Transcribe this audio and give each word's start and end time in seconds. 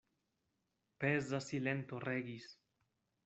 Peza 1.03 1.39
silento 1.49 1.99
regis. 2.09 2.47